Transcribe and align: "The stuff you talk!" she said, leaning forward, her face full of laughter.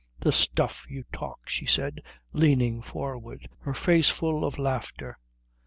"The 0.19 0.31
stuff 0.31 0.87
you 0.89 1.03
talk!" 1.13 1.47
she 1.47 1.67
said, 1.67 2.01
leaning 2.33 2.81
forward, 2.81 3.47
her 3.59 3.75
face 3.75 4.09
full 4.09 4.43
of 4.43 4.57
laughter. 4.57 5.19